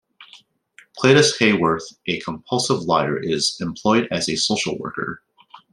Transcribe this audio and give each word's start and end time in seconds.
Cletus 0.97 1.37
Hayworth, 1.37 1.99
a 2.07 2.19
compulsive 2.21 2.79
liar, 2.85 3.19
is 3.21 3.55
employed 3.61 4.07
as 4.09 4.27
a 4.29 4.35
social 4.35 4.75
worker. 4.79 5.21